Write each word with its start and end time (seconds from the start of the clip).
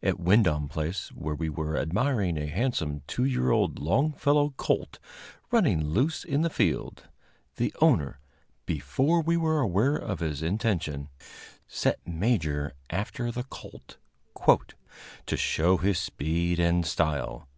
At 0.00 0.20
Wyndom 0.20 0.68
Place, 0.70 1.08
where 1.08 1.34
we 1.34 1.48
were 1.48 1.76
admiring 1.76 2.38
a 2.38 2.46
handsome 2.46 3.02
two 3.08 3.24
year 3.24 3.50
old 3.50 3.80
Longfellow 3.80 4.50
colt, 4.56 5.00
running 5.50 5.84
loose 5.88 6.22
in 6.22 6.42
the 6.42 6.50
field, 6.50 7.08
the 7.56 7.74
owner, 7.80 8.20
before 8.64 9.20
we 9.22 9.36
were 9.36 9.58
aware 9.58 9.96
of 9.96 10.20
his 10.20 10.40
intention, 10.40 11.08
set 11.66 11.98
Major 12.06 12.74
after 12.90 13.32
the 13.32 13.42
colt 13.42 13.96
"to 15.26 15.36
show 15.36 15.78
his 15.78 15.98
speed 15.98 16.60
and 16.60 16.86
style." 16.86 17.48